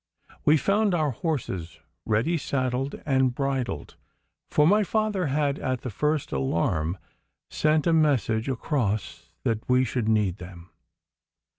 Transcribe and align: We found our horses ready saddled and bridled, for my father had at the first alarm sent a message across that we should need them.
We 0.45 0.57
found 0.57 0.95
our 0.95 1.11
horses 1.11 1.79
ready 2.07 2.35
saddled 2.35 2.99
and 3.05 3.35
bridled, 3.35 3.97
for 4.49 4.65
my 4.65 4.83
father 4.83 5.27
had 5.27 5.59
at 5.59 5.81
the 5.81 5.91
first 5.91 6.31
alarm 6.31 6.97
sent 7.51 7.85
a 7.85 7.93
message 7.93 8.49
across 8.49 9.29
that 9.43 9.69
we 9.69 9.83
should 9.83 10.09
need 10.09 10.37
them. 10.39 10.71